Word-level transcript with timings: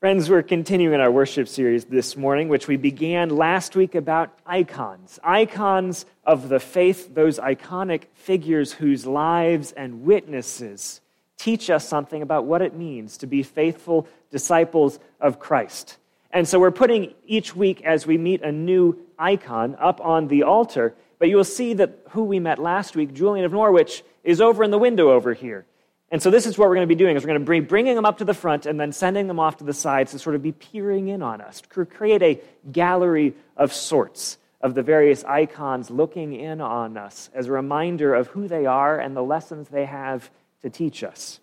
Friends, 0.00 0.30
we're 0.30 0.44
continuing 0.44 1.00
our 1.00 1.10
worship 1.10 1.48
series 1.48 1.86
this 1.86 2.16
morning, 2.16 2.48
which 2.48 2.68
we 2.68 2.76
began 2.76 3.30
last 3.30 3.74
week 3.74 3.96
about 3.96 4.32
icons. 4.46 5.18
Icons 5.24 6.06
of 6.22 6.48
the 6.48 6.60
faith, 6.60 7.12
those 7.16 7.40
iconic 7.40 8.04
figures 8.14 8.72
whose 8.72 9.06
lives 9.06 9.72
and 9.72 10.04
witnesses 10.04 11.00
teach 11.36 11.68
us 11.68 11.88
something 11.88 12.22
about 12.22 12.44
what 12.44 12.62
it 12.62 12.76
means 12.76 13.16
to 13.16 13.26
be 13.26 13.42
faithful 13.42 14.06
disciples 14.30 15.00
of 15.20 15.40
Christ. 15.40 15.96
And 16.30 16.46
so 16.46 16.60
we're 16.60 16.70
putting 16.70 17.12
each 17.26 17.56
week 17.56 17.82
as 17.82 18.06
we 18.06 18.16
meet 18.18 18.42
a 18.42 18.52
new 18.52 18.96
icon 19.18 19.76
up 19.80 20.00
on 20.00 20.28
the 20.28 20.44
altar, 20.44 20.94
but 21.18 21.28
you 21.28 21.34
will 21.34 21.42
see 21.42 21.74
that 21.74 22.04
who 22.10 22.22
we 22.22 22.38
met 22.38 22.60
last 22.60 22.94
week, 22.94 23.14
Julian 23.14 23.44
of 23.44 23.50
Norwich, 23.50 24.04
is 24.22 24.40
over 24.40 24.62
in 24.62 24.70
the 24.70 24.78
window 24.78 25.10
over 25.10 25.34
here. 25.34 25.66
And 26.10 26.22
so 26.22 26.30
this 26.30 26.46
is 26.46 26.56
what 26.56 26.68
we're 26.68 26.76
going 26.76 26.88
to 26.88 26.94
be 26.94 26.98
doing 26.98 27.16
is 27.16 27.22
we're 27.22 27.28
going 27.28 27.44
to 27.44 27.50
be 27.50 27.60
bringing 27.60 27.94
them 27.94 28.06
up 28.06 28.18
to 28.18 28.24
the 28.24 28.34
front 28.34 28.64
and 28.64 28.80
then 28.80 28.92
sending 28.92 29.26
them 29.26 29.38
off 29.38 29.58
to 29.58 29.64
the 29.64 29.74
sides 29.74 30.12
to 30.12 30.18
sort 30.18 30.36
of 30.36 30.42
be 30.42 30.52
peering 30.52 31.08
in 31.08 31.22
on 31.22 31.40
us, 31.40 31.60
to 31.60 31.84
create 31.84 32.22
a 32.22 32.40
gallery 32.72 33.34
of 33.56 33.72
sorts 33.72 34.38
of 34.60 34.74
the 34.74 34.82
various 34.82 35.22
icons 35.24 35.90
looking 35.90 36.32
in 36.32 36.60
on 36.60 36.96
us 36.96 37.28
as 37.34 37.46
a 37.46 37.52
reminder 37.52 38.14
of 38.14 38.28
who 38.28 38.48
they 38.48 38.64
are 38.64 38.98
and 38.98 39.14
the 39.14 39.22
lessons 39.22 39.68
they 39.68 39.84
have 39.84 40.30
to 40.62 40.70
teach 40.70 41.04
us. 41.04 41.40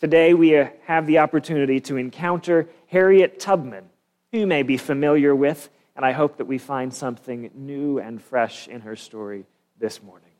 Today 0.00 0.34
we 0.34 0.58
uh, 0.58 0.68
have 0.84 1.06
the 1.06 1.18
opportunity 1.18 1.80
to 1.80 1.96
encounter 1.96 2.68
Harriet 2.88 3.40
Tubman, 3.40 3.88
who 4.32 4.40
you 4.40 4.46
may 4.46 4.62
be 4.62 4.76
familiar 4.76 5.34
with, 5.34 5.70
and 5.94 6.04
I 6.04 6.12
hope 6.12 6.36
that 6.36 6.44
we 6.44 6.58
find 6.58 6.92
something 6.92 7.50
new 7.54 7.98
and 7.98 8.20
fresh 8.20 8.68
in 8.68 8.82
her 8.82 8.96
story 8.96 9.46
this 9.78 10.02
morning. 10.02 10.32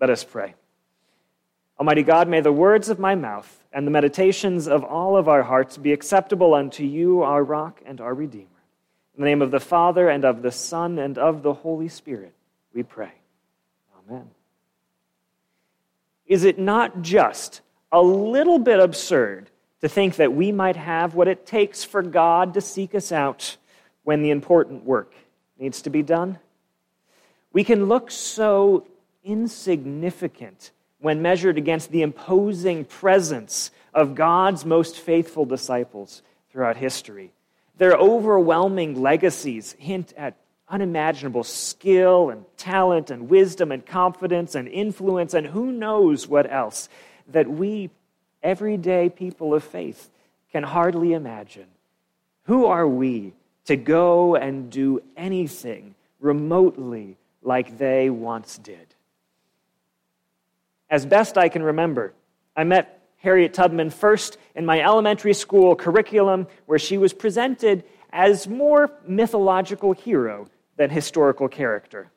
Let 0.00 0.08
us 0.10 0.24
pray. 0.24 0.54
Almighty 1.78 2.02
God, 2.02 2.28
may 2.28 2.40
the 2.40 2.52
words 2.52 2.88
of 2.88 2.98
my 2.98 3.14
mouth 3.14 3.62
and 3.72 3.86
the 3.86 3.90
meditations 3.90 4.66
of 4.66 4.82
all 4.82 5.16
of 5.16 5.28
our 5.28 5.44
hearts 5.44 5.76
be 5.76 5.92
acceptable 5.92 6.52
unto 6.54 6.82
you, 6.82 7.22
our 7.22 7.44
rock 7.44 7.80
and 7.86 8.00
our 8.00 8.14
Redeemer. 8.14 8.46
In 9.14 9.22
the 9.22 9.30
name 9.30 9.42
of 9.42 9.52
the 9.52 9.60
Father, 9.60 10.08
and 10.08 10.24
of 10.24 10.42
the 10.42 10.50
Son, 10.50 10.98
and 10.98 11.18
of 11.18 11.42
the 11.42 11.52
Holy 11.52 11.88
Spirit, 11.88 12.34
we 12.72 12.82
pray. 12.82 13.12
Amen. 14.08 14.28
Is 16.26 16.44
it 16.44 16.58
not 16.58 17.02
just 17.02 17.60
a 17.92 18.02
little 18.02 18.58
bit 18.58 18.80
absurd 18.80 19.50
to 19.80 19.88
think 19.88 20.16
that 20.16 20.32
we 20.32 20.50
might 20.50 20.76
have 20.76 21.14
what 21.14 21.28
it 21.28 21.46
takes 21.46 21.84
for 21.84 22.02
God 22.02 22.54
to 22.54 22.60
seek 22.60 22.94
us 22.94 23.12
out 23.12 23.56
when 24.02 24.22
the 24.22 24.30
important 24.30 24.84
work 24.84 25.14
needs 25.58 25.82
to 25.82 25.90
be 25.90 26.02
done? 26.02 26.38
We 27.52 27.62
can 27.64 27.86
look 27.86 28.10
so 28.10 28.86
insignificant 29.24 30.72
when 31.00 31.22
measured 31.22 31.58
against 31.58 31.90
the 31.90 32.02
imposing 32.02 32.84
presence 32.84 33.70
of 33.94 34.14
God's 34.14 34.64
most 34.64 34.96
faithful 34.96 35.44
disciples 35.44 36.22
throughout 36.50 36.76
history. 36.76 37.32
Their 37.76 37.94
overwhelming 37.94 39.00
legacies 39.00 39.76
hint 39.78 40.12
at 40.16 40.36
unimaginable 40.68 41.44
skill 41.44 42.30
and 42.30 42.44
talent 42.56 43.10
and 43.10 43.28
wisdom 43.28 43.72
and 43.72 43.84
confidence 43.86 44.54
and 44.54 44.68
influence 44.68 45.34
and 45.34 45.46
who 45.46 45.72
knows 45.72 46.26
what 46.26 46.50
else 46.50 46.88
that 47.28 47.48
we, 47.48 47.90
everyday 48.42 49.08
people 49.08 49.54
of 49.54 49.62
faith, 49.62 50.10
can 50.52 50.62
hardly 50.62 51.12
imagine. 51.12 51.66
Who 52.44 52.66
are 52.66 52.88
we 52.88 53.34
to 53.66 53.76
go 53.76 54.34
and 54.34 54.70
do 54.70 55.02
anything 55.16 55.94
remotely 56.20 57.16
like 57.42 57.78
they 57.78 58.10
once 58.10 58.58
did? 58.58 58.94
As 60.90 61.04
best 61.04 61.36
I 61.36 61.48
can 61.48 61.62
remember, 61.62 62.14
I 62.56 62.64
met 62.64 63.02
Harriet 63.18 63.52
Tubman 63.52 63.90
first 63.90 64.38
in 64.54 64.64
my 64.64 64.80
elementary 64.80 65.34
school 65.34 65.76
curriculum, 65.76 66.46
where 66.66 66.78
she 66.78 66.96
was 66.96 67.12
presented 67.12 67.84
as 68.10 68.48
more 68.48 68.90
mythological 69.06 69.92
hero 69.92 70.48
than 70.76 70.88
historical 70.88 71.48
character. 71.48 72.10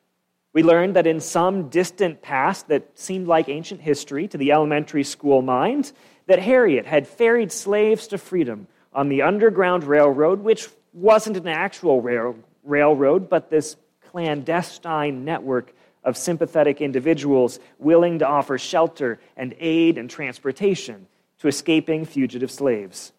We 0.54 0.62
learned 0.62 0.96
that 0.96 1.06
in 1.06 1.20
some 1.20 1.68
distant 1.68 2.22
past 2.22 2.68
that 2.68 2.98
seemed 2.98 3.26
like 3.26 3.48
ancient 3.48 3.80
history 3.80 4.28
to 4.28 4.38
the 4.38 4.52
elementary 4.52 5.04
school 5.04 5.42
mind, 5.42 5.92
that 6.26 6.38
Harriet 6.38 6.86
had 6.86 7.08
ferried 7.08 7.52
slaves 7.52 8.06
to 8.08 8.18
freedom 8.18 8.68
on 8.92 9.08
the 9.08 9.22
Underground 9.22 9.84
Railroad, 9.84 10.40
which 10.40 10.68
wasn't 10.92 11.36
an 11.36 11.48
actual 11.48 12.00
rail, 12.00 12.36
railroad, 12.64 13.28
but 13.28 13.50
this 13.50 13.76
clandestine 14.10 15.24
network 15.24 15.74
of 16.04 16.16
sympathetic 16.16 16.80
individuals 16.80 17.60
willing 17.78 18.18
to 18.18 18.26
offer 18.26 18.58
shelter 18.58 19.20
and 19.36 19.54
aid 19.58 19.98
and 19.98 20.10
transportation 20.10 21.06
to 21.38 21.48
escaping 21.48 22.04
fugitive 22.04 22.50
slaves. 22.50 23.12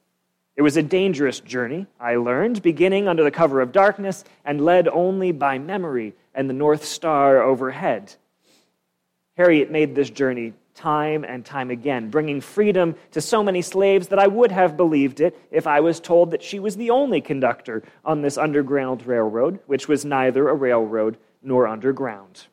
It 0.56 0.62
was 0.62 0.78
a 0.78 0.84
dangerous 0.84 1.40
journey, 1.40 1.88
I 2.00 2.16
learned, 2.16 2.62
beginning 2.62 3.08
under 3.08 3.24
the 3.24 3.32
cover 3.32 3.60
of 3.62 3.72
darkness 3.72 4.24
and 4.46 4.64
led 4.64 4.88
only 4.88 5.32
by 5.32 5.58
memory 5.58 6.14
and 6.36 6.50
the 6.50 6.54
North 6.54 6.86
Star 6.86 7.42
overhead. 7.42 8.14
Harriet 9.36 9.72
made 9.72 9.96
this 9.96 10.12
journey 10.12 10.54
time 10.76 11.24
and 11.24 11.44
time 11.46 11.72
again, 11.72 12.10
bringing 12.10 12.42
freedom 12.42 12.96
to 13.12 13.22
so 13.22 13.44
many 13.44 13.62
slaves 13.62 14.08
that 14.10 14.20
I 14.20 14.28
would 14.28 14.52
have 14.52 14.78
believed 14.78 15.22
it 15.22 15.40
if 15.52 15.66
I 15.66 15.80
was 15.80 16.00
told 16.00 16.32
that 16.32 16.44
she 16.44 16.60
was 16.60 16.76
the 16.76 16.90
only 16.92 17.22
conductor 17.22 17.84
on 18.06 18.22
this 18.22 18.38
underground 18.38 19.06
railroad, 19.06 19.60
which 19.66 19.88
was 19.88 20.06
neither 20.06 20.50
a 20.50 20.56
railroad 20.56 21.18
nor 21.42 21.68
underground. 21.68 22.48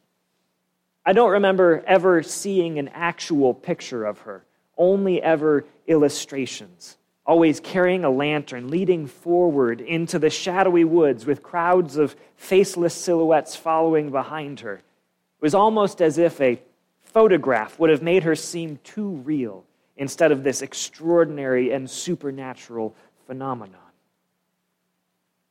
I 1.10 1.12
don't 1.12 1.32
remember 1.32 1.82
ever 1.88 2.22
seeing 2.22 2.78
an 2.78 2.87
actual 2.94 3.53
picture 3.53 4.04
of 4.04 4.21
her, 4.21 4.44
only 4.78 5.21
ever 5.21 5.65
illustrations, 5.88 6.98
always 7.26 7.59
carrying 7.59 8.04
a 8.04 8.10
lantern, 8.10 8.71
leading 8.71 9.09
forward 9.09 9.81
into 9.81 10.20
the 10.20 10.31
shadowy 10.31 10.84
woods 10.84 11.26
with 11.26 11.43
crowds 11.43 11.97
of 11.97 12.15
faceless 12.37 12.94
silhouettes 12.94 13.56
following 13.56 14.12
behind 14.12 14.60
her. 14.60 14.75
It 14.75 15.43
was 15.43 15.53
almost 15.53 16.00
as 16.00 16.16
if 16.16 16.41
a 16.41 16.62
photograph 17.03 17.76
would 17.81 17.91
have 17.91 18.03
made 18.03 18.22
her 18.22 18.37
seem 18.37 18.78
too 18.84 19.09
real 19.09 19.65
instead 19.97 20.31
of 20.31 20.44
this 20.44 20.62
extraordinary 20.62 21.72
and 21.72 21.91
supernatural 21.91 22.94
phenomenon. 23.26 23.81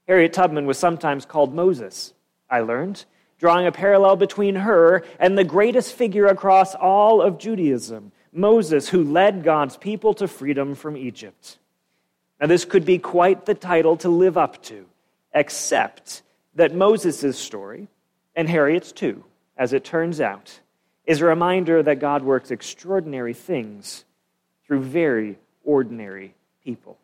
Harriet 0.07 0.31
Tubman 0.31 0.65
was 0.65 0.77
sometimes 0.77 1.25
called 1.25 1.53
Moses, 1.53 2.13
I 2.49 2.61
learned 2.61 3.03
drawing 3.39 3.65
a 3.65 3.71
parallel 3.71 4.17
between 4.17 4.55
her 4.55 5.03
and 5.17 5.37
the 5.37 5.43
greatest 5.43 5.93
figure 5.93 6.27
across 6.27 6.75
all 6.75 7.21
of 7.21 7.39
Judaism, 7.39 8.11
Moses, 8.31 8.89
who 8.89 9.03
led 9.03 9.43
God's 9.43 9.77
people 9.77 10.13
to 10.15 10.27
freedom 10.27 10.75
from 10.75 10.95
Egypt. 10.95 11.57
Now, 12.39 12.47
this 12.47 12.65
could 12.65 12.85
be 12.85 12.99
quite 12.99 13.45
the 13.45 13.55
title 13.55 13.97
to 13.97 14.09
live 14.09 14.37
up 14.37 14.61
to, 14.63 14.85
except 15.33 16.21
that 16.55 16.75
Moses' 16.75 17.39
story, 17.39 17.87
and 18.35 18.47
Harriet's 18.47 18.91
too, 18.91 19.23
as 19.57 19.73
it 19.73 19.83
turns 19.83 20.21
out, 20.21 20.59
is 21.05 21.21
a 21.21 21.25
reminder 21.25 21.81
that 21.81 21.99
God 21.99 22.23
works 22.23 22.51
extraordinary 22.51 23.33
things 23.33 24.05
through 24.65 24.81
very 24.81 25.37
ordinary 25.63 26.35
people. 26.63 26.97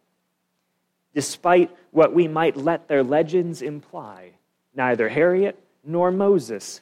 Despite 1.14 1.76
what 1.92 2.14
we 2.14 2.28
might 2.28 2.58
let 2.58 2.88
their 2.88 3.04
legends 3.04 3.62
imply, 3.62 4.32
neither 4.76 5.08
Harriet 5.10 5.58
nor 5.86 6.12
Moses 6.12 6.82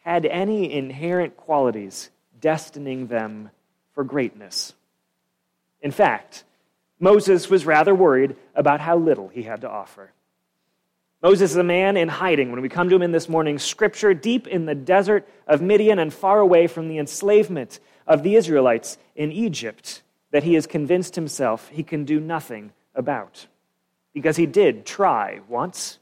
had 0.00 0.26
any 0.26 0.72
inherent 0.72 1.36
qualities 1.36 2.10
destining 2.40 3.08
them 3.08 3.50
for 3.94 4.04
greatness. 4.04 4.72
In 5.80 5.90
fact, 5.90 6.44
Moses 6.98 7.50
was 7.50 7.66
rather 7.66 7.94
worried 7.94 8.36
about 8.54 8.80
how 8.80 8.96
little 8.96 9.28
he 9.28 9.42
had 9.42 9.60
to 9.62 9.68
offer. 9.68 10.12
Moses 11.22 11.52
is 11.52 11.56
a 11.56 11.64
man 11.64 11.96
in 11.96 12.08
hiding 12.08 12.50
when 12.50 12.62
we 12.62 12.68
come 12.68 12.88
to 12.88 12.96
him 12.96 13.02
in 13.02 13.12
this 13.12 13.28
morning's 13.28 13.62
scripture, 13.62 14.12
deep 14.12 14.48
in 14.48 14.66
the 14.66 14.74
desert 14.74 15.28
of 15.46 15.62
Midian 15.62 16.00
and 16.00 16.12
far 16.12 16.40
away 16.40 16.66
from 16.66 16.88
the 16.88 16.98
enslavement 16.98 17.78
of 18.08 18.24
the 18.24 18.34
Israelites 18.34 18.98
in 19.14 19.30
Egypt, 19.30 20.02
that 20.32 20.42
he 20.42 20.54
has 20.54 20.66
convinced 20.66 21.14
himself 21.14 21.68
he 21.68 21.84
can 21.84 22.04
do 22.04 22.18
nothing 22.18 22.72
about. 22.94 23.46
Because 24.12 24.36
he 24.36 24.46
did 24.46 24.84
try 24.84 25.40
once. 25.48 25.98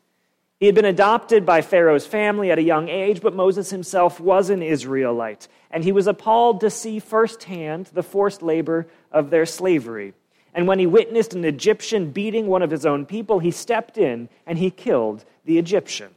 He 0.61 0.67
had 0.67 0.75
been 0.75 0.85
adopted 0.85 1.47
by 1.47 1.63
Pharaoh's 1.63 2.07
family 2.07 2.51
at 2.51 2.59
a 2.59 2.63
young 2.63 2.91
age, 2.91 3.23
but 3.23 3.35
Moses 3.35 3.71
himself 3.71 4.21
was 4.21 4.51
an 4.51 4.63
Israelite, 4.63 5.49
and 5.71 5.83
he 5.83 5.91
was 5.91 6.07
appalled 6.07 6.61
to 6.61 6.69
see 6.69 6.99
firsthand 6.99 7.87
the 7.87 8.03
forced 8.03 8.43
labor 8.43 8.87
of 9.11 9.31
their 9.31 9.47
slavery. 9.47 10.13
And 10.53 10.69
when 10.69 10.79
he 10.79 10.87
witnessed 10.87 11.33
an 11.33 11.47
Egyptian 11.47 12.11
beating 12.11 12.47
one 12.47 12.61
of 12.61 12.71
his 12.71 12.85
own 12.85 13.07
people, 13.07 13.39
he 13.39 13.51
stepped 13.51 13.97
in 13.97 14.29
and 14.47 14.59
he 14.59 14.71
killed 14.71 15.25
the 15.47 15.59
Egyptian. 15.59 16.11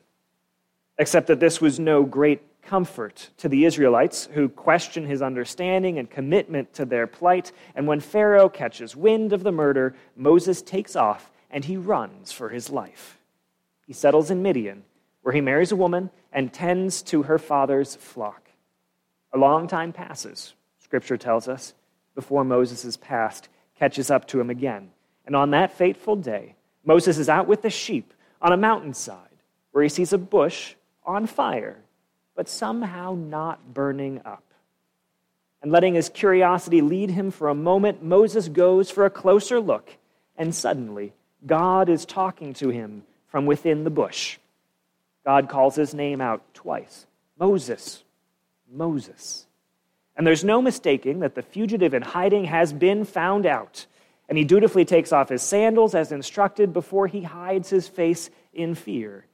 Except 0.98 1.28
that 1.28 1.40
this 1.40 1.62
was 1.62 1.80
no 1.80 2.04
great 2.04 2.42
comfort 2.62 3.30
to 3.38 3.48
the 3.48 3.64
Israelites, 3.64 4.28
who 4.34 4.50
question 4.50 5.06
his 5.06 5.22
understanding 5.22 5.98
and 5.98 6.10
commitment 6.10 6.74
to 6.74 6.84
their 6.84 7.08
plight. 7.08 7.54
And 7.76 7.88
when 7.88 8.02
Pharaoh 8.02 8.50
catches 8.50 8.94
wind 8.94 9.32
of 9.32 9.44
the 9.44 9.52
murder, 9.54 9.96
Moses 10.18 10.62
takes 10.62 10.98
off 10.98 11.32
and 11.50 11.64
he 11.64 11.78
runs 11.78 12.34
for 12.34 12.50
his 12.50 12.70
life. 12.70 13.18
He 13.86 13.94
settles 13.94 14.32
in 14.32 14.42
Midian, 14.42 14.84
where 15.22 15.34
he 15.34 15.42
marries 15.42 15.72
a 15.72 15.76
woman 15.76 16.10
and 16.32 16.54
tends 16.54 17.02
to 17.04 17.24
her 17.24 17.38
father's 17.38 17.96
flock. 17.96 18.50
A 19.34 19.38
long 19.38 19.68
time 19.68 19.94
passes, 19.94 20.54
Scripture 20.80 21.18
tells 21.18 21.48
us, 21.48 21.74
before 22.16 22.44
Moses' 22.44 22.98
past 22.98 23.50
catches 23.78 24.12
up 24.12 24.28
to 24.28 24.40
him 24.40 24.50
again. 24.50 24.92
And 25.26 25.36
on 25.36 25.52
that 25.52 25.74
fateful 25.74 26.16
day, 26.16 26.56
Moses 26.86 27.18
is 27.18 27.30
out 27.30 27.48
with 27.48 27.62
the 27.62 27.70
sheep 27.70 28.14
on 28.42 28.54
a 28.54 28.58
mountainside 28.58 29.18
where 29.72 29.84
he 29.84 29.90
sees 29.90 30.14
a 30.14 30.18
bush 30.18 30.76
on 31.06 31.26
fire, 31.26 31.78
but 32.36 32.48
somehow 32.48 33.16
not 33.16 33.74
burning 33.74 34.22
up. 34.26 34.44
And 35.62 35.72
letting 35.72 35.96
his 35.96 36.10
curiosity 36.10 36.82
lead 36.82 37.10
him 37.10 37.32
for 37.32 37.48
a 37.48 37.56
moment, 37.56 38.04
Moses 38.04 38.50
goes 38.50 38.90
for 38.90 39.06
a 39.06 39.10
closer 39.10 39.60
look, 39.60 39.98
and 40.38 40.54
suddenly 40.54 41.14
God 41.46 41.90
is 41.90 42.06
talking 42.06 42.54
to 42.56 42.70
him 42.70 43.04
from 43.34 43.48
within 43.48 43.84
the 43.84 43.90
bush. 43.90 44.38
God 45.26 45.50
calls 45.50 45.76
his 45.76 45.96
name 45.96 46.22
out 46.22 46.44
twice 46.54 47.08
Moses, 47.40 48.04
Moses. 48.72 49.48
And 50.16 50.28
there's 50.28 50.44
no 50.44 50.62
mistaking 50.62 51.22
that 51.22 51.34
the 51.34 51.42
fugitive 51.42 51.96
in 51.96 52.04
hiding 52.04 52.46
has 52.46 52.72
been 52.72 53.04
found 53.04 53.48
out. 53.48 53.88
And 54.30 54.38
he 54.38 54.44
dutifully 54.44 54.86
takes 54.86 55.12
off 55.12 55.30
his 55.30 55.42
sandals 55.42 55.96
as 55.96 56.12
instructed 56.12 56.74
before 56.74 57.08
he 57.08 57.24
hides 57.24 57.72
his 57.72 57.88
face 57.88 58.30
in 58.54 58.76
fear. 58.76 59.26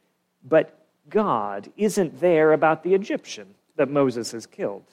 But 0.48 0.80
God 1.10 1.69
isn't 1.75 2.22
there 2.22 2.54
about 2.54 2.84
the 2.84 2.94
Egyptian 2.94 3.54
that 3.75 3.90
Moses 3.90 4.31
has 4.31 4.46
killed. 4.46 4.86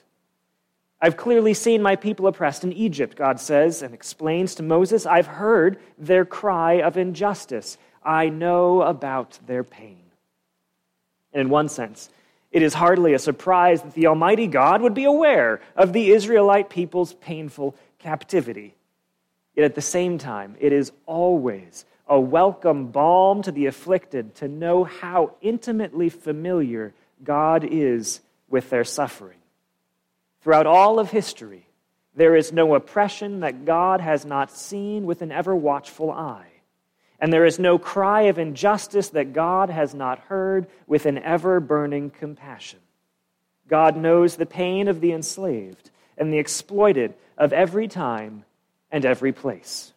I've 0.99 1.15
clearly 1.15 1.53
seen 1.53 1.81
my 1.81 1.95
people 1.95 2.27
oppressed 2.27 2.65
in 2.65 2.73
Egypt, 2.73 3.15
God 3.15 3.39
says, 3.39 3.81
and 3.81 3.93
explains 3.93 4.55
to 4.55 4.63
Moses, 4.63 5.05
I've 5.05 5.27
heard 5.27 5.79
their 5.97 6.25
cry 6.25 6.81
of 6.81 6.97
injustice. 6.97 7.77
I 8.07 8.29
know 8.29 8.81
about 8.81 9.37
their 9.45 9.65
pain. 9.65 10.01
And 11.33 11.41
in 11.41 11.49
one 11.49 11.67
sense, 11.67 12.09
it 12.51 12.63
is 12.63 12.73
hardly 12.73 13.13
a 13.13 13.19
surprise 13.19 13.81
that 13.81 13.93
the 13.93 14.07
Almighty 14.07 14.47
God 14.47 14.81
would 14.81 14.93
be 14.93 15.03
aware 15.03 15.59
of 15.75 15.91
the 15.91 16.11
Israelite 16.11 16.69
people's 16.69 17.13
painful 17.13 17.75
captivity. 17.99 18.73
Yet 19.55 19.65
at 19.65 19.75
the 19.75 19.81
same 19.81 20.17
time, 20.17 20.55
it 20.59 20.71
is 20.71 20.93
always 21.05 21.85
a 22.07 22.17
welcome 22.17 22.87
balm 22.87 23.41
to 23.41 23.51
the 23.51 23.65
afflicted 23.65 24.35
to 24.35 24.47
know 24.47 24.85
how 24.85 25.33
intimately 25.41 26.07
familiar 26.07 26.93
God 27.21 27.65
is 27.69 28.21
with 28.49 28.69
their 28.69 28.85
suffering. 28.85 29.37
Throughout 30.41 30.65
all 30.65 30.99
of 30.99 31.11
history, 31.11 31.65
there 32.15 32.37
is 32.37 32.53
no 32.53 32.73
oppression 32.73 33.41
that 33.41 33.65
God 33.65 33.99
has 33.99 34.25
not 34.25 34.49
seen 34.49 35.05
with 35.05 35.21
an 35.21 35.33
ever 35.33 35.53
watchful 35.53 36.09
eye. 36.09 36.47
And 37.19 37.33
there 37.33 37.45
is 37.45 37.57
no 37.57 37.79
cry 37.79 38.23
of 38.23 38.37
injustice 38.37 39.09
that 39.09 39.33
God 39.33 39.69
has 39.69 39.93
not 39.93 40.19
heard 40.19 40.67
with 40.85 41.05
an 41.05 41.17
ever 41.17 41.59
burning 41.59 42.09
compassion. 42.11 42.79
God 43.67 43.97
knows 43.97 44.35
the 44.35 44.45
pain 44.45 44.87
of 44.87 45.01
the 45.01 45.11
enslaved 45.11 45.89
and 46.17 46.31
the 46.31 46.37
exploited 46.37 47.13
of 47.37 47.53
every 47.53 47.87
time 47.87 48.45
and 48.91 49.05
every 49.05 49.31
place. 49.31 49.93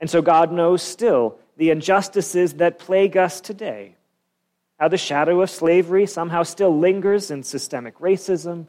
And 0.00 0.08
so 0.08 0.22
God 0.22 0.52
knows 0.52 0.82
still 0.82 1.36
the 1.56 1.70
injustices 1.70 2.54
that 2.54 2.78
plague 2.78 3.16
us 3.16 3.40
today. 3.40 3.96
How 4.78 4.88
the 4.88 4.98
shadow 4.98 5.40
of 5.40 5.50
slavery 5.50 6.06
somehow 6.06 6.42
still 6.42 6.76
lingers 6.78 7.30
in 7.30 7.42
systemic 7.42 7.98
racism, 7.98 8.66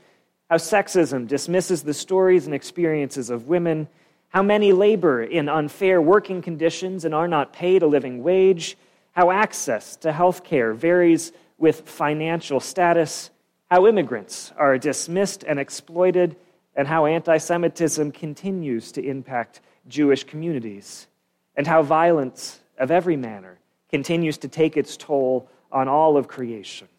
how 0.49 0.57
sexism 0.57 1.27
dismisses 1.27 1.83
the 1.83 1.93
stories 1.93 2.45
and 2.45 2.53
experiences 2.53 3.29
of 3.29 3.47
women 3.47 3.87
how 4.35 4.43
many 4.43 4.73
labor 4.73 5.23
in 5.23 5.47
unfair 5.47 6.01
working 6.01 6.41
conditions 6.41 7.05
and 7.05 7.15
are 7.15 7.25
not 7.25 7.53
paid 7.53 7.81
a 7.81 7.87
living 7.87 8.21
wage, 8.21 8.77
how 9.13 9.31
access 9.31 9.95
to 9.95 10.11
health 10.11 10.43
care 10.43 10.73
varies 10.73 11.31
with 11.57 11.87
financial 11.87 12.59
status, 12.59 13.29
how 13.71 13.87
immigrants 13.87 14.51
are 14.57 14.77
dismissed 14.77 15.45
and 15.45 15.57
exploited, 15.57 16.35
and 16.75 16.85
how 16.85 17.05
anti 17.05 17.37
Semitism 17.37 18.11
continues 18.11 18.91
to 18.91 19.01
impact 19.01 19.61
Jewish 19.87 20.25
communities, 20.25 21.07
and 21.55 21.65
how 21.65 21.81
violence 21.81 22.59
of 22.77 22.91
every 22.91 23.15
manner 23.15 23.57
continues 23.89 24.37
to 24.39 24.49
take 24.49 24.75
its 24.75 24.97
toll 24.97 25.49
on 25.71 25.87
all 25.87 26.17
of 26.17 26.27
creation. 26.27 26.89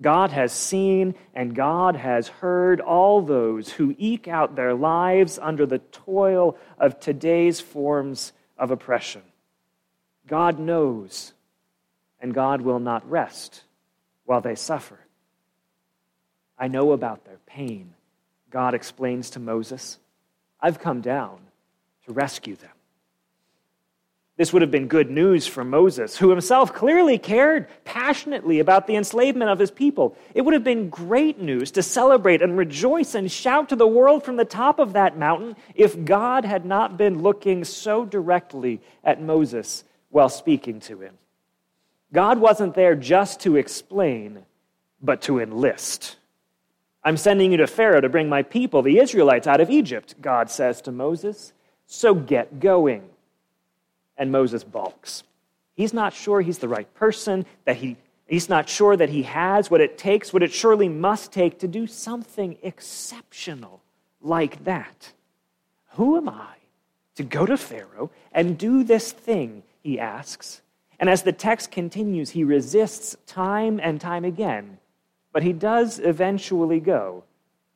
God 0.00 0.32
has 0.32 0.52
seen 0.52 1.14
and 1.34 1.54
God 1.54 1.96
has 1.96 2.28
heard 2.28 2.80
all 2.80 3.22
those 3.22 3.70
who 3.70 3.94
eke 3.98 4.28
out 4.28 4.56
their 4.56 4.74
lives 4.74 5.38
under 5.40 5.66
the 5.66 5.78
toil 5.78 6.56
of 6.78 6.98
today's 6.98 7.60
forms 7.60 8.32
of 8.58 8.70
oppression. 8.70 9.22
God 10.26 10.58
knows, 10.58 11.32
and 12.20 12.34
God 12.34 12.62
will 12.62 12.80
not 12.80 13.08
rest 13.08 13.62
while 14.24 14.40
they 14.40 14.54
suffer. 14.54 14.98
I 16.58 16.68
know 16.68 16.92
about 16.92 17.24
their 17.24 17.38
pain, 17.46 17.94
God 18.50 18.74
explains 18.74 19.30
to 19.30 19.40
Moses. 19.40 19.98
I've 20.60 20.80
come 20.80 21.00
down 21.00 21.38
to 22.06 22.12
rescue 22.12 22.56
them. 22.56 22.70
This 24.36 24.52
would 24.52 24.62
have 24.62 24.70
been 24.72 24.88
good 24.88 25.10
news 25.10 25.46
for 25.46 25.62
Moses, 25.62 26.16
who 26.16 26.30
himself 26.30 26.72
clearly 26.72 27.18
cared 27.18 27.68
passionately 27.84 28.58
about 28.58 28.88
the 28.88 28.96
enslavement 28.96 29.48
of 29.48 29.60
his 29.60 29.70
people. 29.70 30.16
It 30.34 30.42
would 30.42 30.54
have 30.54 30.64
been 30.64 30.88
great 30.88 31.40
news 31.40 31.70
to 31.72 31.84
celebrate 31.84 32.42
and 32.42 32.58
rejoice 32.58 33.14
and 33.14 33.30
shout 33.30 33.68
to 33.68 33.76
the 33.76 33.86
world 33.86 34.24
from 34.24 34.36
the 34.36 34.44
top 34.44 34.80
of 34.80 34.94
that 34.94 35.16
mountain 35.16 35.54
if 35.76 36.04
God 36.04 36.44
had 36.44 36.64
not 36.64 36.96
been 36.96 37.22
looking 37.22 37.62
so 37.62 38.04
directly 38.04 38.80
at 39.04 39.22
Moses 39.22 39.84
while 40.10 40.28
speaking 40.28 40.80
to 40.80 41.00
him. 41.00 41.14
God 42.12 42.40
wasn't 42.40 42.74
there 42.74 42.96
just 42.96 43.40
to 43.40 43.54
explain, 43.54 44.44
but 45.00 45.22
to 45.22 45.38
enlist. 45.38 46.16
I'm 47.04 47.16
sending 47.16 47.52
you 47.52 47.58
to 47.58 47.68
Pharaoh 47.68 48.00
to 48.00 48.08
bring 48.08 48.28
my 48.28 48.42
people, 48.42 48.82
the 48.82 48.98
Israelites, 48.98 49.46
out 49.46 49.60
of 49.60 49.70
Egypt, 49.70 50.16
God 50.20 50.50
says 50.50 50.80
to 50.82 50.92
Moses. 50.92 51.52
So 51.86 52.14
get 52.14 52.58
going 52.58 53.10
and 54.16 54.30
Moses 54.30 54.64
balks. 54.64 55.22
He's 55.74 55.92
not 55.92 56.12
sure 56.12 56.40
he's 56.40 56.58
the 56.58 56.68
right 56.68 56.92
person, 56.94 57.46
that 57.64 57.76
he, 57.76 57.96
he's 58.26 58.48
not 58.48 58.68
sure 58.68 58.96
that 58.96 59.08
he 59.08 59.24
has 59.24 59.70
what 59.70 59.80
it 59.80 59.98
takes, 59.98 60.32
what 60.32 60.42
it 60.42 60.52
surely 60.52 60.88
must 60.88 61.32
take 61.32 61.58
to 61.60 61.68
do 61.68 61.86
something 61.86 62.56
exceptional 62.62 63.82
like 64.20 64.64
that. 64.64 65.12
Who 65.92 66.16
am 66.16 66.28
I 66.28 66.54
to 67.16 67.22
go 67.22 67.46
to 67.46 67.56
Pharaoh 67.56 68.10
and 68.32 68.58
do 68.58 68.84
this 68.84 69.12
thing, 69.12 69.62
he 69.82 69.98
asks. 69.98 70.62
And 70.98 71.10
as 71.10 71.22
the 71.22 71.32
text 71.32 71.70
continues, 71.70 72.30
he 72.30 72.44
resists 72.44 73.16
time 73.26 73.80
and 73.82 74.00
time 74.00 74.24
again, 74.24 74.78
but 75.32 75.42
he 75.42 75.52
does 75.52 75.98
eventually 75.98 76.80
go 76.80 77.24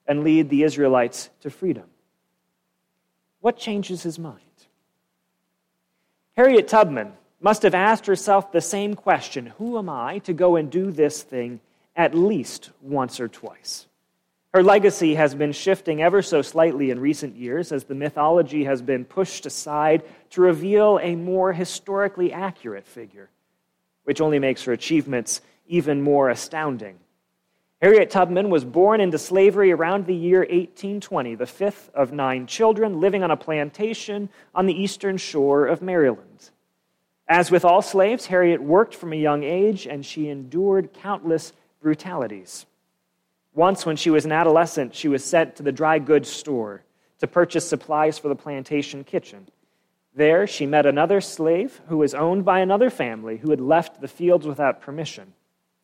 and 0.07 0.25
lead 0.25 0.49
the 0.49 0.63
Israelites 0.63 1.31
to 1.41 1.51
freedom. 1.51 1.85
What 3.41 3.59
changes 3.59 4.03
his 4.03 4.19
mind? 4.19 4.41
Harriet 6.39 6.69
Tubman 6.69 7.15
must 7.41 7.63
have 7.63 7.75
asked 7.75 8.07
herself 8.07 8.53
the 8.53 8.61
same 8.61 8.95
question 8.95 9.47
Who 9.59 9.77
am 9.77 9.89
I 9.89 10.19
to 10.21 10.33
go 10.33 10.55
and 10.55 10.71
do 10.71 10.93
this 10.93 11.21
thing 11.21 11.59
at 11.97 12.15
least 12.15 12.71
once 12.81 13.19
or 13.19 13.27
twice? 13.27 13.89
Her 14.55 14.63
legacy 14.63 15.17
has 15.17 15.35
been 15.35 15.51
shifting 15.51 16.01
ever 16.01 16.23
so 16.23 16.41
slightly 16.43 16.93
in 16.93 17.01
recent 17.01 17.35
years 17.35 17.73
as 17.73 17.83
the 17.83 17.97
mythology 17.97 18.63
has 18.63 18.81
been 18.81 19.05
pushed 19.05 19.47
aside 19.47 20.05
to 20.31 20.41
reveal 20.41 21.01
a 21.03 21.17
more 21.17 21.53
historically 21.53 22.33
accurate 22.33 22.87
figure, 22.87 23.31
which 24.05 24.21
only 24.21 24.39
makes 24.39 24.63
her 24.63 24.73
achievements 24.73 25.41
even 25.67 26.01
more 26.01 26.31
astounding. 26.31 27.01
Harriet 27.81 28.11
Tubman 28.11 28.51
was 28.51 28.65
born 28.65 29.01
into 29.01 29.19
slavery 29.19 29.71
around 29.71 30.07
the 30.07 30.15
year 30.15 30.41
1820, 30.41 31.37
the 31.37 31.47
fifth 31.47 31.91
of 31.95 32.13
nine 32.13 32.47
children 32.49 32.99
living 32.99 33.23
on 33.23 33.31
a 33.31 33.37
plantation 33.37 34.29
on 34.53 34.67
the 34.67 34.75
eastern 34.75 35.17
shore 35.17 35.67
of 35.67 35.81
Maryland. 35.81 36.51
As 37.29 37.53
with 37.53 37.65
all 37.65 37.83
slaves, 37.83 38.27
Harriet 38.27 38.61
worked 38.61 38.97
from 38.97 39.13
a 39.13 39.17
young 39.17 39.45
age 39.45 39.87
and 39.87 40.05
she 40.05 40.29
endured 40.29 40.93
countless 40.93 41.53
brutalities. 41.81 42.67
Once, 43.55 43.87
when 43.87 43.97
she 43.97 44.11
was 44.11 44.25
an 44.25 44.33
adolescent, 44.33 44.95
she 44.95 45.09
was 45.09 45.25
sent 45.25 45.55
to 45.57 45.63
the 45.63 45.73
dry 45.73 46.01
goods 46.01 46.29
store 46.29 46.83
to 47.21 47.27
purchase 47.29 47.69
supplies 47.69 48.19
for 48.19 48.29
the 48.29 48.35
plantation 48.35 49.05
kitchen. 49.05 49.47
There, 50.15 50.49
she 50.49 50.67
met 50.67 50.87
another 50.87 51.21
slave 51.21 51.81
who 51.89 51.99
was 51.99 52.15
owned 52.15 52.45
by 52.45 52.59
another 52.59 52.91
family 52.91 53.37
who 53.37 53.51
had 53.51 53.61
left 53.61 54.01
the 54.01 54.09
fields 54.09 54.47
without 54.47 54.81
permission. 54.81 55.33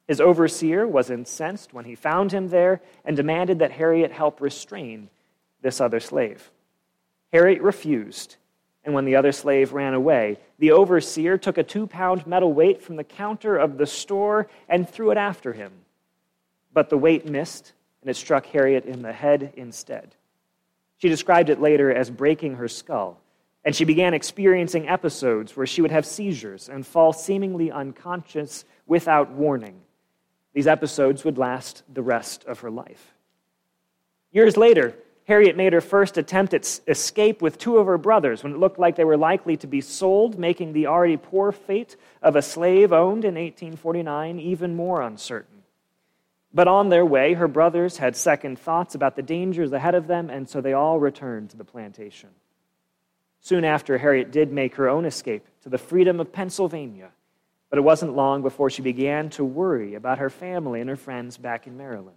His 0.06 0.20
overseer 0.20 0.86
was 0.86 1.10
incensed 1.10 1.72
when 1.72 1.86
he 1.86 1.94
found 1.94 2.32
him 2.32 2.48
there 2.48 2.82
and 3.04 3.16
demanded 3.16 3.60
that 3.60 3.72
Harriet 3.72 4.12
help 4.12 4.40
restrain 4.40 5.08
this 5.62 5.80
other 5.80 6.00
slave. 6.00 6.50
Harriet 7.32 7.62
refused, 7.62 8.36
and 8.84 8.94
when 8.94 9.06
the 9.06 9.16
other 9.16 9.32
slave 9.32 9.72
ran 9.72 9.94
away, 9.94 10.38
the 10.58 10.72
overseer 10.72 11.38
took 11.38 11.56
a 11.56 11.62
two 11.62 11.86
pound 11.86 12.26
metal 12.26 12.52
weight 12.52 12.82
from 12.82 12.96
the 12.96 13.04
counter 13.04 13.56
of 13.56 13.78
the 13.78 13.86
store 13.86 14.46
and 14.68 14.88
threw 14.88 15.10
it 15.10 15.16
after 15.16 15.54
him. 15.54 15.72
But 16.72 16.90
the 16.90 16.98
weight 16.98 17.26
missed, 17.26 17.72
and 18.02 18.10
it 18.10 18.16
struck 18.16 18.44
Harriet 18.46 18.84
in 18.84 19.00
the 19.00 19.12
head 19.12 19.54
instead. 19.56 20.14
She 20.98 21.08
described 21.08 21.48
it 21.48 21.60
later 21.60 21.90
as 21.90 22.10
breaking 22.10 22.56
her 22.56 22.68
skull, 22.68 23.20
and 23.64 23.74
she 23.74 23.84
began 23.84 24.12
experiencing 24.12 24.86
episodes 24.86 25.56
where 25.56 25.66
she 25.66 25.80
would 25.80 25.90
have 25.90 26.04
seizures 26.04 26.68
and 26.68 26.86
fall 26.86 27.14
seemingly 27.14 27.70
unconscious 27.70 28.66
without 28.86 29.30
warning. 29.30 29.80
These 30.54 30.66
episodes 30.66 31.24
would 31.24 31.36
last 31.36 31.82
the 31.92 32.02
rest 32.02 32.44
of 32.44 32.60
her 32.60 32.70
life. 32.70 33.12
Years 34.30 34.56
later, 34.56 34.96
Harriet 35.26 35.56
made 35.56 35.72
her 35.72 35.80
first 35.80 36.18
attempt 36.18 36.54
at 36.54 36.80
escape 36.86 37.42
with 37.42 37.58
two 37.58 37.78
of 37.78 37.86
her 37.86 37.98
brothers 37.98 38.42
when 38.42 38.52
it 38.52 38.58
looked 38.58 38.78
like 38.78 38.96
they 38.96 39.04
were 39.04 39.16
likely 39.16 39.56
to 39.56 39.66
be 39.66 39.80
sold, 39.80 40.38
making 40.38 40.72
the 40.72 40.86
already 40.86 41.16
poor 41.16 41.50
fate 41.50 41.96
of 42.22 42.36
a 42.36 42.42
slave 42.42 42.92
owned 42.92 43.24
in 43.24 43.34
1849 43.34 44.38
even 44.38 44.74
more 44.74 45.02
uncertain. 45.02 45.62
But 46.52 46.68
on 46.68 46.88
their 46.88 47.06
way, 47.06 47.34
her 47.34 47.48
brothers 47.48 47.96
had 47.96 48.14
second 48.14 48.58
thoughts 48.58 48.94
about 48.94 49.16
the 49.16 49.22
dangers 49.22 49.72
ahead 49.72 49.94
of 49.94 50.06
them, 50.06 50.30
and 50.30 50.48
so 50.48 50.60
they 50.60 50.72
all 50.72 51.00
returned 51.00 51.50
to 51.50 51.56
the 51.56 51.64
plantation. 51.64 52.28
Soon 53.40 53.64
after, 53.64 53.98
Harriet 53.98 54.30
did 54.30 54.52
make 54.52 54.76
her 54.76 54.88
own 54.88 55.04
escape 55.04 55.46
to 55.62 55.68
the 55.68 55.78
freedom 55.78 56.20
of 56.20 56.32
Pennsylvania, 56.32 57.10
but 57.74 57.78
it 57.78 57.82
wasn't 57.82 58.14
long 58.14 58.40
before 58.40 58.70
she 58.70 58.82
began 58.82 59.30
to 59.30 59.44
worry 59.44 59.96
about 59.96 60.18
her 60.18 60.30
family 60.30 60.80
and 60.80 60.88
her 60.88 60.94
friends 60.94 61.36
back 61.36 61.66
in 61.66 61.76
Maryland. 61.76 62.14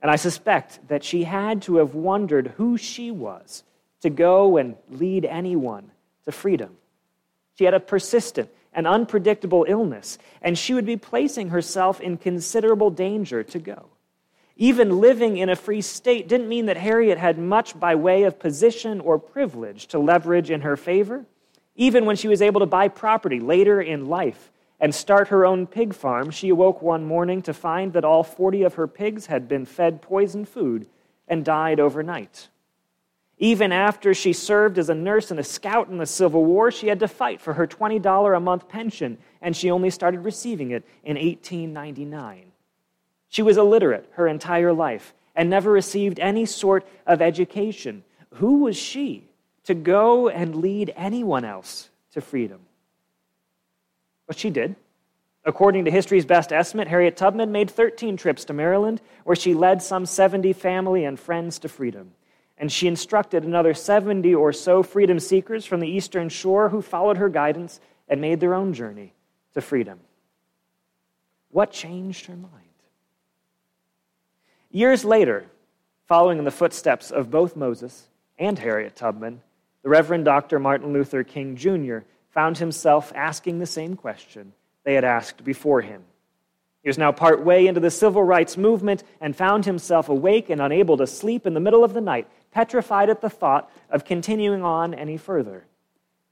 And 0.00 0.08
I 0.08 0.14
suspect 0.14 0.86
that 0.86 1.02
she 1.02 1.24
had 1.24 1.62
to 1.62 1.78
have 1.78 1.96
wondered 1.96 2.54
who 2.56 2.76
she 2.76 3.10
was 3.10 3.64
to 4.02 4.08
go 4.08 4.56
and 4.56 4.76
lead 4.88 5.24
anyone 5.24 5.90
to 6.26 6.30
freedom. 6.30 6.76
She 7.56 7.64
had 7.64 7.74
a 7.74 7.80
persistent 7.80 8.48
and 8.72 8.86
unpredictable 8.86 9.66
illness, 9.66 10.16
and 10.40 10.56
she 10.56 10.74
would 10.74 10.86
be 10.86 10.96
placing 10.96 11.48
herself 11.48 12.00
in 12.00 12.16
considerable 12.16 12.90
danger 12.90 13.42
to 13.42 13.58
go. 13.58 13.86
Even 14.56 15.00
living 15.00 15.38
in 15.38 15.48
a 15.48 15.56
free 15.56 15.80
state 15.80 16.28
didn't 16.28 16.48
mean 16.48 16.66
that 16.66 16.76
Harriet 16.76 17.18
had 17.18 17.36
much 17.36 17.80
by 17.80 17.96
way 17.96 18.22
of 18.22 18.38
position 18.38 19.00
or 19.00 19.18
privilege 19.18 19.88
to 19.88 19.98
leverage 19.98 20.52
in 20.52 20.60
her 20.60 20.76
favor. 20.76 21.26
Even 21.76 22.04
when 22.06 22.16
she 22.16 22.28
was 22.28 22.42
able 22.42 22.60
to 22.60 22.66
buy 22.66 22.88
property 22.88 23.38
later 23.38 23.80
in 23.80 24.06
life, 24.06 24.50
and 24.80 24.94
start 24.94 25.28
her 25.28 25.46
own 25.46 25.66
pig 25.66 25.94
farm, 25.94 26.30
she 26.30 26.50
awoke 26.50 26.82
one 26.82 27.04
morning 27.04 27.42
to 27.42 27.54
find 27.54 27.92
that 27.94 28.04
all 28.04 28.22
40 28.22 28.62
of 28.62 28.74
her 28.74 28.86
pigs 28.86 29.26
had 29.26 29.48
been 29.48 29.64
fed 29.64 30.02
poisoned 30.02 30.48
food 30.48 30.86
and 31.28 31.44
died 31.44 31.80
overnight. 31.80 32.48
Even 33.38 33.72
after 33.72 34.14
she 34.14 34.32
served 34.32 34.78
as 34.78 34.88
a 34.88 34.94
nurse 34.94 35.30
and 35.30 35.38
a 35.40 35.44
scout 35.44 35.88
in 35.88 35.98
the 35.98 36.06
Civil 36.06 36.44
War, 36.44 36.70
she 36.70 36.88
had 36.88 37.00
to 37.00 37.08
fight 37.08 37.40
for 37.40 37.54
her 37.54 37.66
$20 37.66 38.36
a 38.36 38.40
month 38.40 38.68
pension, 38.68 39.18
and 39.42 39.56
she 39.56 39.70
only 39.70 39.90
started 39.90 40.20
receiving 40.20 40.70
it 40.70 40.84
in 41.04 41.16
1899. 41.16 42.52
She 43.28 43.42
was 43.42 43.58
illiterate 43.58 44.08
her 44.12 44.26
entire 44.26 44.72
life 44.72 45.14
and 45.34 45.50
never 45.50 45.70
received 45.70 46.18
any 46.18 46.46
sort 46.46 46.86
of 47.06 47.20
education. 47.20 48.04
Who 48.34 48.60
was 48.60 48.76
she 48.76 49.28
to 49.66 49.74
go 49.74 50.28
and 50.28 50.56
lead 50.56 50.92
anyone 50.96 51.44
else 51.44 51.90
to 52.12 52.20
freedom? 52.20 52.60
But 54.26 54.38
she 54.38 54.50
did. 54.50 54.74
According 55.44 55.84
to 55.84 55.92
history's 55.92 56.24
best 56.24 56.52
estimate, 56.52 56.88
Harriet 56.88 57.16
Tubman 57.16 57.52
made 57.52 57.70
13 57.70 58.16
trips 58.16 58.44
to 58.46 58.52
Maryland, 58.52 59.00
where 59.22 59.36
she 59.36 59.54
led 59.54 59.80
some 59.80 60.04
70 60.04 60.52
family 60.54 61.04
and 61.04 61.18
friends 61.18 61.60
to 61.60 61.68
freedom. 61.68 62.12
And 62.58 62.72
she 62.72 62.88
instructed 62.88 63.44
another 63.44 63.72
70 63.72 64.34
or 64.34 64.52
so 64.52 64.82
freedom 64.82 65.20
seekers 65.20 65.64
from 65.64 65.78
the 65.78 65.88
eastern 65.88 66.28
shore 66.28 66.70
who 66.70 66.82
followed 66.82 67.18
her 67.18 67.28
guidance 67.28 67.80
and 68.08 68.20
made 68.20 68.40
their 68.40 68.54
own 68.54 68.72
journey 68.72 69.12
to 69.54 69.60
freedom. 69.60 70.00
What 71.50 71.70
changed 71.70 72.26
her 72.26 72.36
mind? 72.36 72.52
Years 74.70 75.04
later, 75.04 75.46
following 76.06 76.38
in 76.38 76.44
the 76.44 76.50
footsteps 76.50 77.10
of 77.10 77.30
both 77.30 77.56
Moses 77.56 78.08
and 78.38 78.58
Harriet 78.58 78.96
Tubman, 78.96 79.42
the 79.86 79.90
Reverend 79.90 80.24
Dr. 80.24 80.58
Martin 80.58 80.92
Luther 80.92 81.22
King 81.22 81.54
Jr 81.54 81.98
found 82.30 82.58
himself 82.58 83.12
asking 83.14 83.60
the 83.60 83.66
same 83.66 83.94
question 83.94 84.52
they 84.82 84.94
had 84.94 85.04
asked 85.04 85.44
before 85.44 85.80
him. 85.80 86.02
He 86.82 86.88
was 86.88 86.98
now 86.98 87.12
part 87.12 87.44
way 87.44 87.68
into 87.68 87.78
the 87.78 87.92
civil 87.92 88.24
rights 88.24 88.56
movement 88.56 89.04
and 89.20 89.36
found 89.36 89.64
himself 89.64 90.08
awake 90.08 90.50
and 90.50 90.60
unable 90.60 90.96
to 90.96 91.06
sleep 91.06 91.46
in 91.46 91.54
the 91.54 91.60
middle 91.60 91.84
of 91.84 91.94
the 91.94 92.00
night, 92.00 92.26
petrified 92.50 93.10
at 93.10 93.20
the 93.20 93.30
thought 93.30 93.70
of 93.88 94.04
continuing 94.04 94.64
on 94.64 94.92
any 94.92 95.16
further. 95.16 95.64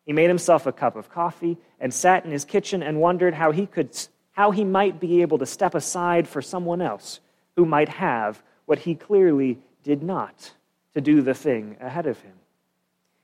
He 0.05 0.13
made 0.13 0.31
himself 0.31 0.67
a 0.67 0.73
cup 0.73 0.97
of 0.97 1.09
coffee 1.09 1.57
and 1.79 1.95
sat 1.95 2.25
in 2.25 2.33
his 2.33 2.45
kitchen 2.45 2.83
and 2.83 3.01
wondered 3.01 3.35
how 3.35 3.53
he 3.53 3.67
could 3.67 3.97
how 4.33 4.51
he 4.51 4.65
might 4.65 4.99
be 4.99 5.23
able 5.23 5.39
to 5.39 5.47
step 5.47 5.77
aside 5.77 6.27
for 6.27 6.43
someone 6.43 6.83
else 6.83 7.21
who 7.55 7.65
might 7.65 7.89
have 7.89 8.43
what 8.67 8.81
he 8.81 8.97
clearly 8.97 9.61
did 9.85 10.03
not 10.03 10.55
to 10.95 11.01
do 11.01 11.23
the 11.23 11.35
thing 11.35 11.77
ahead 11.81 12.07
of 12.07 12.21
him. 12.21 12.33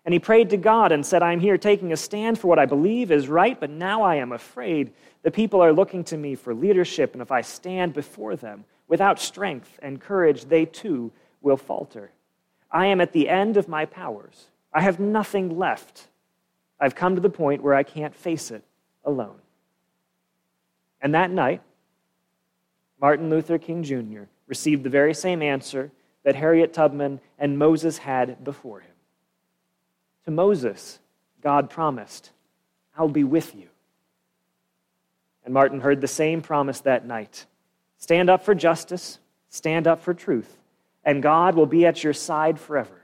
And 0.04 0.14
he 0.14 0.18
prayed 0.18 0.50
to 0.50 0.56
God 0.56 0.92
and 0.92 1.04
said, 1.04 1.22
I 1.22 1.32
am 1.32 1.40
here 1.40 1.58
taking 1.58 1.92
a 1.92 1.96
stand 1.96 2.38
for 2.38 2.48
what 2.48 2.58
I 2.58 2.66
believe 2.66 3.10
is 3.10 3.28
right, 3.28 3.58
but 3.58 3.70
now 3.70 4.02
I 4.02 4.16
am 4.16 4.32
afraid. 4.32 4.92
The 5.22 5.30
people 5.30 5.60
are 5.60 5.72
looking 5.72 6.04
to 6.04 6.16
me 6.16 6.34
for 6.34 6.54
leadership, 6.54 7.12
and 7.12 7.20
if 7.20 7.30
I 7.30 7.42
stand 7.42 7.92
before 7.92 8.36
them 8.36 8.64
without 8.88 9.20
strength 9.20 9.78
and 9.82 10.00
courage, 10.00 10.46
they 10.46 10.64
too 10.64 11.12
will 11.42 11.58
falter. 11.58 12.10
I 12.70 12.86
am 12.86 13.00
at 13.00 13.12
the 13.12 13.28
end 13.28 13.56
of 13.56 13.68
my 13.68 13.84
powers. 13.84 14.46
I 14.72 14.80
have 14.80 15.00
nothing 15.00 15.58
left. 15.58 16.08
I've 16.78 16.94
come 16.94 17.14
to 17.14 17.20
the 17.20 17.28
point 17.28 17.62
where 17.62 17.74
I 17.74 17.82
can't 17.82 18.14
face 18.14 18.50
it 18.50 18.64
alone. 19.04 19.38
And 21.02 21.14
that 21.14 21.30
night, 21.30 21.60
Martin 23.00 23.30
Luther 23.30 23.58
King 23.58 23.82
Jr. 23.82 24.24
received 24.46 24.82
the 24.82 24.90
very 24.90 25.14
same 25.14 25.42
answer 25.42 25.90
that 26.22 26.36
Harriet 26.36 26.72
Tubman 26.72 27.20
and 27.38 27.58
Moses 27.58 27.98
had 27.98 28.42
before 28.44 28.80
him. 28.80 28.89
To 30.24 30.30
Moses, 30.30 30.98
God 31.42 31.70
promised, 31.70 32.30
I'll 32.96 33.08
be 33.08 33.24
with 33.24 33.54
you. 33.54 33.68
And 35.44 35.54
Martin 35.54 35.80
heard 35.80 36.00
the 36.00 36.08
same 36.08 36.42
promise 36.42 36.80
that 36.80 37.06
night 37.06 37.46
stand 37.96 38.28
up 38.30 38.44
for 38.44 38.54
justice, 38.54 39.18
stand 39.48 39.86
up 39.86 40.02
for 40.02 40.14
truth, 40.14 40.58
and 41.04 41.22
God 41.22 41.54
will 41.54 41.66
be 41.66 41.86
at 41.86 42.04
your 42.04 42.12
side 42.12 42.58
forever, 42.58 43.00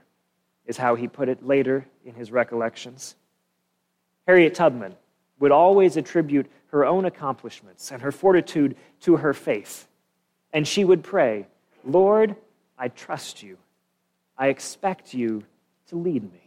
is 0.65 0.77
how 0.77 0.95
he 0.95 1.07
put 1.07 1.29
it 1.29 1.45
later 1.45 1.87
in 2.05 2.13
his 2.13 2.31
recollections. 2.31 3.15
Harriet 4.27 4.53
Tubman 4.53 4.95
would 5.39 5.51
always 5.51 5.97
attribute 5.97 6.47
her 6.67 6.85
own 6.85 7.05
accomplishments 7.05 7.91
and 7.91 8.01
her 8.01 8.11
fortitude 8.11 8.75
to 9.01 9.17
her 9.17 9.33
faith. 9.33 9.87
And 10.53 10.67
she 10.67 10.83
would 10.83 11.03
pray, 11.03 11.47
Lord, 11.83 12.35
I 12.77 12.89
trust 12.89 13.41
you. 13.41 13.57
I 14.37 14.47
expect 14.47 15.13
you 15.13 15.43
to 15.87 15.95
lead 15.95 16.23
me. 16.23 16.46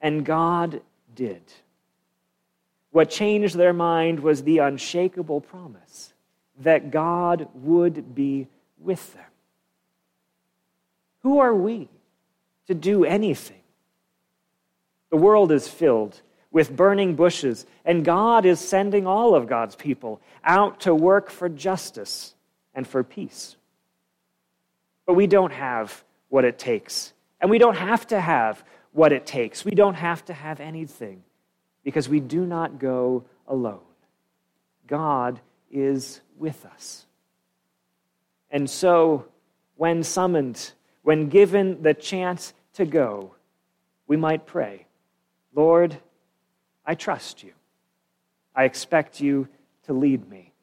And 0.00 0.24
God 0.24 0.82
did. 1.14 1.42
What 2.90 3.10
changed 3.10 3.56
their 3.56 3.72
mind 3.72 4.20
was 4.20 4.42
the 4.42 4.58
unshakable 4.58 5.40
promise 5.40 6.12
that 6.60 6.90
God 6.90 7.48
would 7.54 8.14
be 8.14 8.48
with 8.78 9.14
them. 9.14 9.24
Who 11.22 11.40
are 11.40 11.54
we 11.54 11.88
to 12.68 12.74
do 12.74 13.04
anything? 13.04 13.60
The 15.10 15.16
world 15.16 15.52
is 15.52 15.68
filled 15.68 16.20
with 16.50 16.74
burning 16.74 17.16
bushes, 17.16 17.66
and 17.84 18.04
God 18.04 18.46
is 18.46 18.60
sending 18.60 19.06
all 19.06 19.34
of 19.34 19.46
God's 19.46 19.76
people 19.76 20.20
out 20.44 20.80
to 20.80 20.94
work 20.94 21.28
for 21.28 21.48
justice 21.48 22.34
and 22.74 22.86
for 22.86 23.02
peace. 23.02 23.56
But 25.04 25.14
we 25.14 25.26
don't 25.26 25.52
have 25.52 26.02
what 26.28 26.44
it 26.44 26.58
takes, 26.58 27.12
and 27.40 27.50
we 27.50 27.58
don't 27.58 27.76
have 27.76 28.06
to 28.08 28.20
have 28.20 28.64
what 28.96 29.12
it 29.12 29.26
takes. 29.26 29.62
We 29.62 29.72
don't 29.72 29.94
have 29.94 30.24
to 30.24 30.32
have 30.32 30.58
anything 30.58 31.22
because 31.84 32.08
we 32.08 32.18
do 32.18 32.46
not 32.46 32.78
go 32.78 33.24
alone. 33.46 33.80
God 34.86 35.38
is 35.70 36.22
with 36.38 36.64
us. 36.64 37.04
And 38.50 38.70
so, 38.70 39.26
when 39.76 40.02
summoned, 40.02 40.72
when 41.02 41.28
given 41.28 41.82
the 41.82 41.92
chance 41.92 42.54
to 42.74 42.86
go, 42.86 43.34
we 44.06 44.16
might 44.16 44.46
pray, 44.46 44.86
Lord, 45.54 45.98
I 46.86 46.94
trust 46.94 47.42
you. 47.42 47.52
I 48.54 48.64
expect 48.64 49.20
you 49.20 49.46
to 49.84 49.92
lead 49.92 50.26
me. 50.30 50.54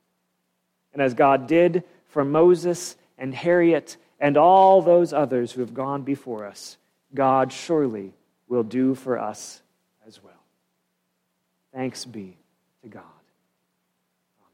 And 0.92 1.04
as 1.04 1.14
God 1.14 1.46
did 1.46 1.84
for 2.08 2.26
Moses 2.26 2.96
and 3.16 3.36
Harriet 3.36 3.96
and 4.20 4.38
all 4.38 4.82
those 4.82 5.14
others 5.14 5.52
who 5.52 5.62
have 5.62 5.76
gone 5.76 6.02
before 6.02 6.48
us, 6.48 6.78
God 7.14 7.54
surely 7.54 8.14
will 8.48 8.64
do 8.64 8.96
for 8.96 9.18
us 9.18 9.62
as 10.08 10.24
well. 10.24 10.34
Thanks 11.74 12.06
be 12.06 12.38
to 12.84 12.88
God. 12.88 13.04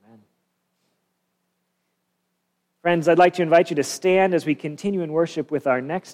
Amen. 0.05 0.19
Friends, 2.81 3.07
I'd 3.07 3.17
like 3.17 3.33
to 3.33 3.41
invite 3.41 3.69
you 3.69 3.75
to 3.75 3.83
stand 3.83 4.33
as 4.33 4.45
we 4.45 4.55
continue 4.55 5.01
in 5.01 5.11
worship 5.11 5.51
with 5.51 5.67
our 5.67 5.81
next 5.81 6.07